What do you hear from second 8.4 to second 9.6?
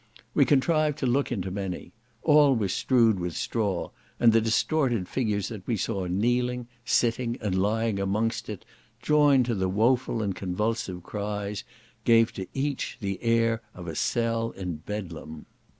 it, joined to